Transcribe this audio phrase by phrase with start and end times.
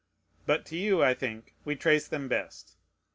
[0.47, 2.75] But to you, I think, we trace them best.